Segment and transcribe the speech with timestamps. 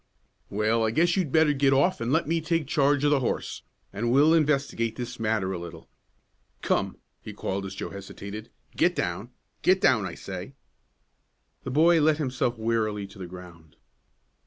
[0.49, 3.61] "Well, I guess you'd better get off and let me take charge of the horse,
[3.93, 5.87] and we'll investigate this matter a little.
[6.63, 9.29] Come," he called, as Joe hesitated, "get down!
[9.61, 10.55] Get down, I say!"
[11.65, 13.75] The boy let himself wearily to the ground.